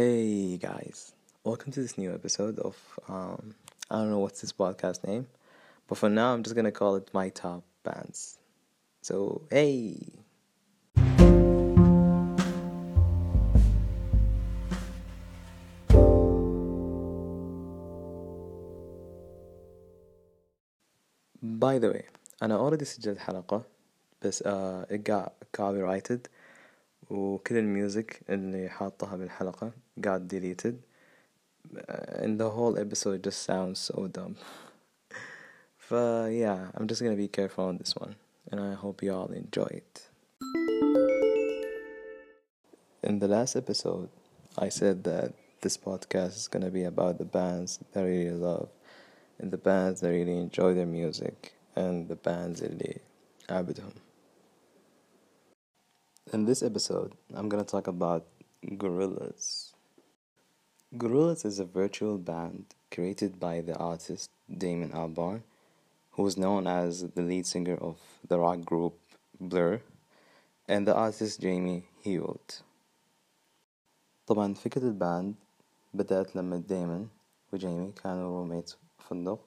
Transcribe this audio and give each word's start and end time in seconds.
Hey 0.00 0.57
guys, 0.57 1.13
welcome 1.43 1.71
to 1.73 1.79
this 1.79 1.97
new 1.97 2.13
episode 2.13 2.57
of 2.59 2.75
um, 3.07 3.53
I 3.89 3.97
don't 3.97 4.09
know 4.09 4.19
what's 4.19 4.41
this 4.41 4.51
podcast 4.51 5.05
name, 5.05 5.27
but 5.87 5.97
for 5.97 6.09
now 6.09 6.33
I'm 6.33 6.43
just 6.43 6.55
gonna 6.55 6.71
call 6.71 6.95
it 6.95 7.09
my 7.13 7.29
top 7.29 7.63
bands. 7.83 8.39
So 9.01 9.43
hey. 9.51 9.97
By 21.43 21.79
the 21.79 21.89
way, 21.89 22.05
أنا 22.41 22.57
already 22.57 22.83
سجلت 22.83 23.17
حلقة 23.17 23.63
بس 24.21 24.43
uh, 24.43 24.85
it 24.89 25.03
got 25.03 25.33
copyrighted 25.51 26.27
وكل 27.10 27.56
الميوزك 27.56 28.20
اللي 28.30 28.68
حاطها 28.68 29.16
بالحلقة 29.16 29.72
got 30.00 30.20
deleted 30.28 30.74
and 32.22 32.38
the 32.40 32.50
whole 32.50 32.76
episode 32.78 33.22
just 33.22 33.42
sounds 33.50 33.78
so 33.78 34.06
dumb 34.08 34.34
ف 35.78 35.90
yeah 36.42 36.70
I'm 36.74 36.86
just 36.86 37.00
gonna 37.02 37.16
be 37.16 37.28
careful 37.28 37.64
on 37.64 37.78
this 37.78 37.94
one 37.96 38.14
and 38.50 38.60
I 38.60 38.74
hope 38.74 39.02
you 39.02 39.12
all 39.18 39.30
enjoy 39.42 39.70
it 39.82 39.94
in 43.08 43.18
the 43.20 43.28
last 43.28 43.56
episode 43.56 44.08
I 44.58 44.68
said 44.68 45.04
that 45.04 45.32
this 45.62 45.76
podcast 45.76 46.34
is 46.40 46.48
gonna 46.48 46.70
be 46.70 46.84
about 46.84 47.18
the 47.18 47.30
bands 47.38 47.78
that 47.92 48.00
I 48.04 48.06
really 48.16 48.38
love 48.50 48.68
and 49.38 49.50
the 49.50 49.62
bands 49.70 50.00
that 50.00 50.10
really 50.10 50.38
enjoy 50.46 50.74
their 50.74 50.90
music 51.00 51.36
and 51.76 52.08
the 52.08 52.16
bands 52.16 52.62
اللي 52.62 52.96
أعبدهم 53.50 53.92
in 56.33 56.45
this 56.45 56.63
episode, 56.63 57.11
I'm 57.33 57.49
going 57.49 57.63
to 57.63 57.69
talk 57.69 57.87
about 57.87 58.25
Gorillaz. 58.65 59.73
Gorillaz 60.95 61.45
is 61.45 61.59
a 61.59 61.65
virtual 61.65 62.17
band 62.17 62.67
created 62.89 63.37
by 63.37 63.59
the 63.59 63.75
artist 63.75 64.29
Damon 64.49 64.91
Albarn, 64.91 65.41
who 66.11 66.25
is 66.25 66.37
known 66.37 66.67
as 66.67 67.01
the 67.15 67.21
lead 67.21 67.45
singer 67.45 67.75
of 67.75 67.97
the 68.25 68.39
rock 68.39 68.63
group 68.63 68.97
Blur, 69.41 69.81
and 70.69 70.87
the 70.87 70.95
artist 70.95 71.41
Jamie 71.41 71.83
Hewlett. 72.03 72.61
طبعا 74.27 74.53
فكرة 74.53 74.83
الباند 74.83 75.35
بدأت 75.93 76.35
لما 76.35 76.57
دايمن 76.57 77.07
وجيمي 77.53 77.91
كانوا 78.03 78.37
روميت 78.37 78.73
فندق 78.99 79.39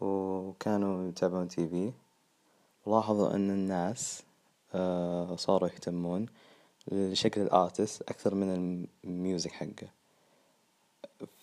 وكانوا 0.00 1.08
يتابعون 1.08 1.48
تي 1.48 1.68
في 1.68 1.92
ولاحظوا 2.86 3.34
أن 3.34 3.50
الناس 3.50 4.22
صاروا 5.36 5.68
يهتمون 5.68 6.26
لشكل 6.88 7.40
الآرتست 7.40 8.02
أكثر 8.02 8.34
من 8.34 8.86
الميوزك 9.04 9.50
حقه. 9.50 9.88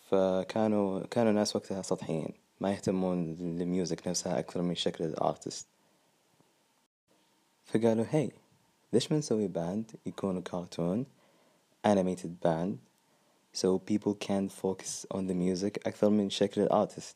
فكانوا 0.10 1.06
كانوا 1.06 1.32
ناس 1.32 1.56
وقتها 1.56 1.82
سطحيين 1.82 2.34
ما 2.60 2.72
يهتمون 2.72 3.36
للميوزك 3.36 4.08
نفسها 4.08 4.40
أكثر 4.40 4.62
من 4.62 4.76
شكل 4.76 5.04
الآرتست. 5.04 5.68
فقالوا 7.66 8.06
هاي 8.10 8.32
ليش 8.94 9.12
ما 9.12 9.18
نسوي 9.18 9.48
باند 9.48 9.92
يكون 10.06 10.42
كارتون 10.42 11.06
animated 11.88 12.32
band 12.46 12.78
so 13.54 13.80
people 13.80 14.14
can 14.14 14.50
focus 14.50 15.06
on 15.12 15.28
the 15.28 15.34
music 15.34 15.88
أكثر 15.88 16.10
من 16.10 16.30
شكل 16.30 16.62
الآرتست؟ 16.62 17.16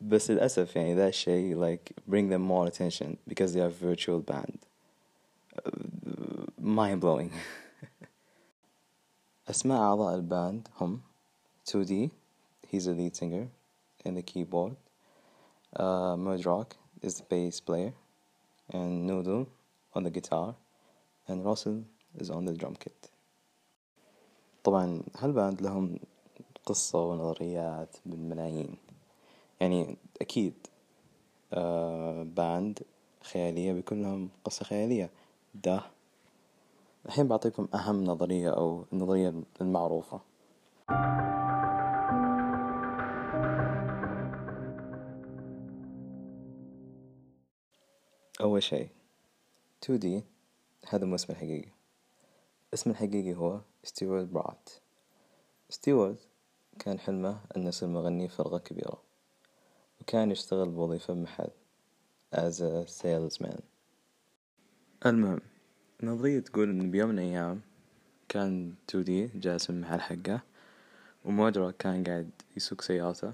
بس 0.00 0.30
للأسف 0.30 0.76
يعني 0.76 0.94
ذا 0.94 1.08
الشيء 1.08 1.56
like 1.56 1.92
bring 2.08 2.28
them 2.30 2.42
more 2.42 2.66
attention 2.66 3.16
because 3.28 3.52
they 3.54 3.60
are 3.60 3.68
virtual 3.68 4.20
band 4.20 4.58
mind 6.58 7.00
blowing 7.00 7.30
أسماء 9.50 9.80
أعضاء 9.80 10.14
الباند 10.14 10.68
هم 10.80 11.00
2D 11.70 12.10
he's 12.68 12.86
a 12.86 12.92
lead 12.92 13.16
singer 13.16 13.48
and 14.04 14.16
the 14.16 14.22
keyboard 14.22 14.76
uh, 15.76 16.14
Mudrock 16.16 16.72
is 17.02 17.14
the 17.16 17.24
bass 17.28 17.60
player 17.60 17.92
and 18.72 19.06
Noodle 19.06 19.46
on 19.94 20.04
the 20.04 20.10
guitar 20.10 20.54
and 21.28 21.44
Russell 21.44 21.84
is 22.18 22.30
on 22.30 22.44
the 22.44 22.54
drum 22.54 22.74
kit 22.74 23.10
طبعا 24.64 25.02
هالباند 25.16 25.62
لهم 25.62 25.98
قصة 26.66 27.02
ونظريات 27.04 27.96
بالملايين 28.06 28.76
يعني 29.61 29.97
أكيد 30.21 30.53
آه 31.53 32.23
باند 32.23 32.79
خيالية 33.21 33.73
بيكون 33.73 34.01
لهم 34.01 34.29
قصة 34.43 34.65
خيالية. 34.65 35.09
ده 35.55 35.81
الحين 37.05 37.27
بعطيكم 37.27 37.67
أهم 37.73 38.03
نظرية 38.03 38.49
أو 38.49 38.85
النظرية 38.93 39.33
المعروفة. 39.61 40.21
أول 48.41 48.63
شي 48.63 48.87
2D 49.85 50.05
هذا 50.89 51.05
مو 51.05 51.15
اسمه 51.15 51.35
الحقيقي. 51.35 51.69
اسمه 52.73 52.93
الحقيقي 52.93 53.33
هو 53.35 53.61
ستيوارت 53.83 54.27
برات 54.27 54.69
ستيوارت 55.69 56.27
كان 56.79 56.99
حلمه 56.99 57.39
أنه 57.57 57.67
يصير 57.67 57.89
مغني 57.89 58.29
فرقة 58.29 58.57
كبيرة. 58.57 59.04
وكان 60.04 60.30
يشتغل 60.30 60.68
بوظيفة 60.68 61.14
بمحل 61.14 61.50
as 62.34 62.60
a 62.60 62.86
salesman 62.86 63.60
المهم 65.06 65.40
النظرية 66.02 66.40
تقول 66.40 66.70
إن 66.70 66.90
بيوم 66.90 67.08
من 67.10 67.18
الأيام 67.18 67.60
كان 68.28 68.74
2D 68.92 69.10
جالس 69.36 69.64
في 69.64 69.70
المحل 69.70 70.00
حقه 70.00 70.42
ومودرا 71.24 71.70
كان 71.70 72.04
قاعد 72.04 72.30
يسوق 72.56 72.80
سيارته 72.80 73.32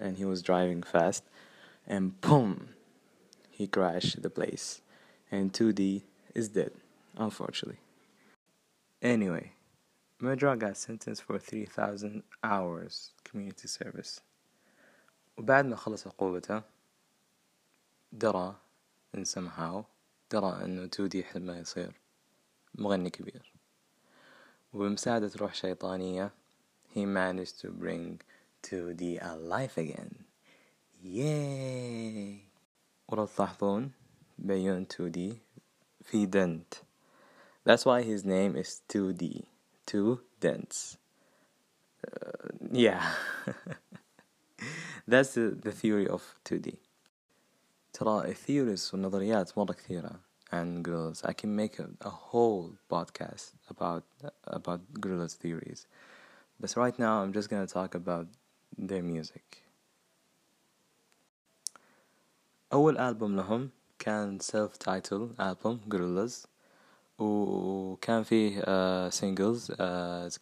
and 0.00 0.16
he 0.16 0.24
was 0.24 0.42
driving 0.42 0.82
fast 0.82 1.24
and 1.86 2.20
boom 2.20 2.68
he 3.50 3.66
crashed 3.66 4.22
the 4.22 4.30
place 4.30 4.80
and 5.32 5.52
2D 5.52 6.02
is 6.34 6.48
dead 6.48 6.72
unfortunately 7.16 7.80
anyway 9.02 9.52
Mudra 10.22 10.58
got 10.58 10.76
sentenced 10.76 11.22
for 11.22 11.38
3000 11.38 12.22
hours 12.42 13.12
community 13.24 13.68
service 13.68 14.20
وبعد 15.37 15.65
ما 15.65 15.75
خلص 15.75 16.07
عقوبته 16.07 16.61
درى 18.11 18.55
إن 19.15 19.25
somehow 19.25 19.83
درى 20.31 20.65
إنه 20.65 20.89
2D 20.95 21.23
حلمه 21.23 21.57
يصير 21.57 21.93
مغني 22.75 23.09
كبير. 23.09 23.53
وبمساعدة 24.73 25.31
روح 25.37 25.53
شيطانية 25.53 26.31
he 26.95 27.05
managed 27.05 27.59
to 27.61 27.69
bring 27.71 28.21
2D 28.63 29.19
alive 29.21 29.77
again. 29.77 30.25
Yay! 31.03 32.49
ولو 33.07 33.25
تلاحظون 33.25 33.91
بعيون 34.37 34.85
2D 34.93 35.19
في 36.03 36.25
دنت. 36.25 36.73
That's 37.65 37.85
why 37.85 38.01
his 38.01 38.25
name 38.25 38.55
is 38.55 38.81
2D 38.89 39.45
two 39.85 40.19
dents. 40.39 40.97
Uh, 42.07 42.49
yeah. 42.71 43.13
That's 45.07 45.33
the, 45.33 45.57
the 45.61 45.71
theory 45.71 46.07
of 46.07 46.35
2D 46.45 46.77
ترى 47.93 48.33
theories 48.33 48.93
والنظريات 48.93 49.57
مرة 49.57 49.73
كثيرة 49.73 50.19
and 50.53 50.83
Gorillaz. 50.85 51.25
I 51.25 51.33
can 51.33 51.55
make 51.55 51.79
a, 51.79 51.89
a 52.01 52.09
whole 52.09 52.73
podcast 52.89 53.51
about 53.69 54.03
about 54.45 54.81
Gorillaz 54.93 55.35
theories. 55.35 55.87
But 56.59 56.75
right 56.77 56.97
now 56.97 57.23
I'm 57.23 57.33
just 57.33 57.49
gonna 57.49 57.67
talk 57.67 57.95
about 57.95 58.27
their 58.77 59.03
music. 59.03 59.63
أول 62.73 62.97
ألبوم 62.97 63.35
لهم 63.35 63.69
كان 63.99 64.39
self 64.39 64.77
titled 64.79 65.35
album 65.39 65.79
Gorillaz. 65.89 66.45
وكان 67.19 68.23
فيه 68.23 68.61
singles 69.09 69.69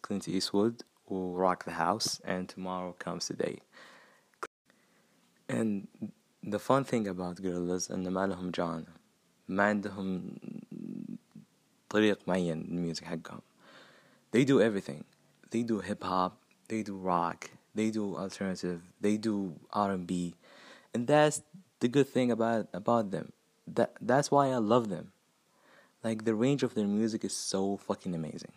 Clint 0.02 0.28
uh, 0.28 0.72
و 1.06 1.36
Rock 1.36 1.64
the 1.64 1.72
House 1.72 2.20
and 2.24 2.48
Tomorrow 2.48 2.94
Comes 2.98 3.26
Today 3.26 3.58
and 5.52 5.86
the 6.42 6.58
fun 6.58 6.84
thing 6.84 7.06
about 7.06 7.36
Gorillaz 7.36 7.90
and 7.90 8.06
the 8.06 8.10
لهم 8.10 8.50
جعانة 8.50 8.86
ما 9.48 9.62
عندهم 9.62 10.38
music 11.94 12.26
معين 12.26 13.42
they 14.32 14.44
do 14.44 14.60
everything. 14.62 15.04
They 15.50 15.62
do 15.62 15.80
hip 15.80 16.02
hop. 16.02 16.38
They 16.68 16.82
do 16.82 16.96
rock. 16.96 17.50
They 17.74 17.90
do 17.90 18.16
alternative. 18.16 18.80
They 19.00 19.18
do 19.18 19.60
R&B 19.72 20.34
and 20.94 21.06
that's 21.06 21.42
the 21.80 21.88
good 21.88 22.08
thing 22.08 22.30
about 22.30 22.68
about 22.72 23.10
them. 23.10 23.32
That 23.66 23.96
that's 24.00 24.30
why 24.30 24.48
I 24.48 24.56
love 24.56 24.88
them. 24.88 25.12
Like 26.02 26.24
the 26.24 26.34
range 26.34 26.62
of 26.62 26.74
their 26.74 26.86
music 26.86 27.24
is 27.24 27.34
so 27.34 27.76
fucking 27.76 28.14
amazing. 28.14 28.52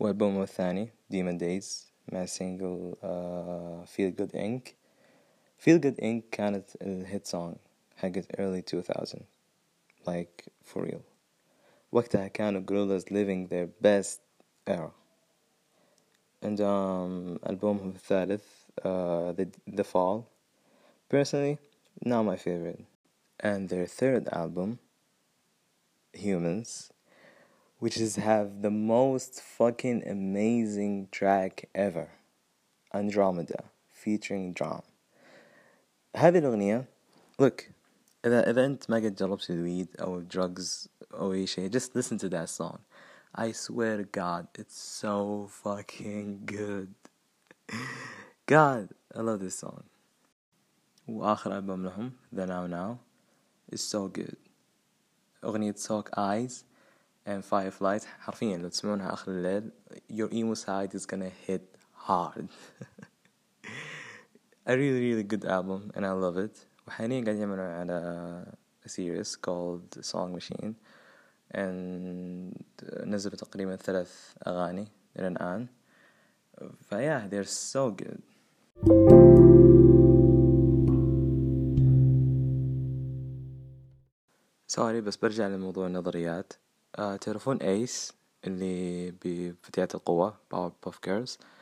وألبومه 0.00 0.42
الثاني 0.42 0.90
Demon 1.10 1.38
Days 1.38 1.86
My 2.12 2.26
single 2.26 2.98
uh, 3.02 3.86
Feel 3.86 4.10
Good 4.10 4.32
Inc. 4.32 4.74
Feel 5.56 5.78
Good 5.78 5.98
Inc. 5.98 6.22
كانت 6.30 6.70
hit 6.82 7.26
song 7.26 7.58
حقت 7.96 8.26
early 8.38 8.62
2000 8.62 9.24
like 10.06 10.44
for 10.62 10.82
real. 10.82 11.02
وقتها 11.92 12.28
كانوا 12.28 12.60
Gorillaz 12.60 13.10
living 13.10 13.48
their 13.48 13.66
best 13.66 14.20
era. 14.66 14.90
And 16.42 16.60
um, 16.60 17.38
ألبومهم 17.46 17.94
الثالث 17.94 18.42
uh, 18.84 19.32
the, 19.32 19.48
the 19.66 19.84
Fall. 19.84 20.28
Personally 21.08 21.58
not 22.04 22.24
my 22.24 22.36
favorite. 22.36 22.84
And 23.40 23.68
their 23.68 23.86
third 23.86 24.28
album 24.32 24.78
Humanz 26.14 26.90
which 27.78 27.98
is 27.98 28.16
have 28.16 28.62
the 28.62 28.70
most 28.70 29.40
fucking 29.40 30.02
amazing 30.06 31.08
track 31.10 31.68
ever. 31.74 32.10
Andromeda 32.94 33.64
featuring 33.90 34.52
DRAM. 34.52 34.82
هذه 36.15 36.37
الأغنية 36.37 36.85
look 37.41 37.63
إذا 38.25 38.49
إذا 38.49 38.65
أنت 38.65 38.89
ما 38.89 38.97
قد 38.97 39.15
جربت 39.15 39.51
الويد 39.51 39.87
أو 39.99 40.23
drugs 40.23 40.87
أو 41.13 41.33
أي 41.33 41.47
شيء 41.47 41.69
just 41.71 41.95
listen 41.95 42.17
to 42.17 42.29
that 42.29 42.49
song 42.49 42.79
I 43.35 43.51
swear 43.51 43.97
to 43.97 44.03
God 44.03 44.47
it's 44.59 44.77
so 44.77 45.47
fucking 45.49 46.41
good 46.45 46.93
God 48.45 48.89
I 49.15 49.21
love 49.21 49.39
this 49.39 49.55
song 49.55 49.83
وآخر 51.07 51.57
ألبوم 51.57 51.83
لهم 51.83 52.11
The 52.31 52.45
Now 52.45 52.67
Now 52.67 52.99
is 53.71 53.81
so 53.81 54.07
good 54.07 54.37
أغنية 55.43 55.75
Sock 55.77 56.09
Eyes 56.17 56.63
and 57.25 57.43
Fireflies 57.45 58.05
حرفيا 58.19 58.57
لو 58.57 58.67
تسمعونها 58.67 59.13
آخر 59.13 59.31
الليل 59.31 59.71
your 60.09 60.29
emo 60.31 60.53
side 60.55 60.93
is 60.93 61.05
gonna 61.05 61.31
hit 61.47 61.75
hard 61.93 62.47
a 64.67 64.73
really 64.75 65.01
really 65.09 65.23
good 65.23 65.45
album 65.45 65.91
and 65.95 66.05
I 66.05 66.11
love 66.11 66.37
it 66.37 66.57
وحاليا 66.87 67.23
قاعد 67.25 67.37
يعملون 67.37 67.59
على 67.59 68.45
a 68.85 68.89
series 68.89 69.35
called 69.35 70.01
Song 70.01 70.35
Machine 70.35 70.73
and 71.55 72.55
نزلوا 73.03 73.35
تقريبا 73.35 73.75
ثلاث 73.75 74.33
أغاني 74.47 74.87
إلى 75.19 75.27
الآن 75.27 75.67
فيا 76.89 77.29
they're 77.31 77.47
so 77.73 78.03
good 78.03 78.21
سوري 84.67 85.01
بس 85.01 85.15
برجع 85.15 85.47
لموضوع 85.47 85.87
النظريات 85.87 86.53
آه 86.99 87.15
تعرفون 87.15 87.57
ايس 87.57 88.13
اللي 88.47 89.11
بفتيات 89.11 89.95
القوة 89.95 90.37
باور 90.51 90.71
بوف 90.83 90.99
جيرلز 91.05 91.37
آه 91.37 91.54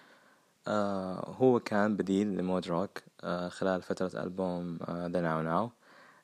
هو 1.39 1.61
كان 1.61 1.97
بديل 1.97 2.37
لمود 2.37 2.69
روك 2.69 3.03
آه 3.21 3.49
خلال 3.49 3.83
فترة 3.83 4.23
ألبوم 4.23 4.79
ذا 4.89 5.21
ناو 5.21 5.43
ناو 5.43 5.71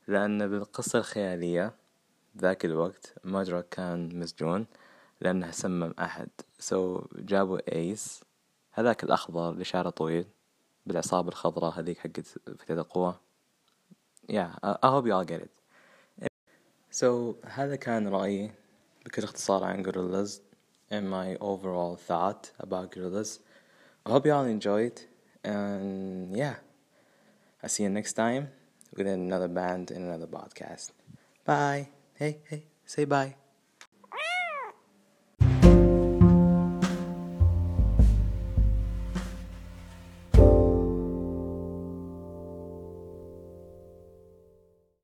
لأن 0.09 0.49
بالقصة 0.49 0.99
الخيالية 0.99 1.75
ذاك 2.39 2.65
الوقت 2.65 3.15
مود 3.25 3.49
روك 3.49 3.65
كان 3.71 4.19
مسجون 4.19 4.67
لأنه 5.21 5.51
سمم 5.51 5.95
أحد. 5.99 6.29
سو 6.59 7.01
so, 7.01 7.05
جابوا 7.19 7.75
ايس 7.75 8.21
هذاك 8.73 9.05
الأخضر 9.05 9.51
اللي 9.51 9.65
شعره 9.65 9.91
طويل 9.91 10.27
بالعصابة 10.87 11.29
الخضراء 11.29 11.79
هذيك 11.79 11.99
حقت 11.99 12.27
فتيات 12.27 12.79
القوة. 12.79 13.21
Yeah 14.33 14.53
I 14.83 14.89
hope 14.89 15.07
you 15.07 15.13
all 15.13 15.25
get 15.25 15.41
it. 15.43 15.51
So 16.91 17.35
هذا 17.45 17.77
كان 17.77 18.09
رأيي 18.09 18.53
بكل 19.07 19.23
اختصار 19.23 19.65
عن 19.65 19.85
Gorillaz. 19.85 20.41
And 20.93 21.09
my 21.09 21.37
overall 21.41 21.97
thought 21.97 22.51
about 22.59 22.91
Gorillaz. 22.93 23.50
I 24.07 24.11
hope 24.11 24.27
you 24.27 24.33
all 24.33 24.45
enjoyed 24.45 25.01
and 25.45 26.37
yeah, 26.37 26.57
I'll 27.63 27.69
see 27.69 27.83
you 27.83 27.91
next 27.91 28.15
time 28.15 28.49
with 28.97 29.07
another 29.07 29.49
band 29.49 29.91
and 29.91 30.05
another 30.07 30.27
podcast. 30.27 30.91
Bye. 31.45 31.89
Hey, 32.15 32.39
hey, 32.49 32.65
say 32.85 33.05
bye. 33.05 33.40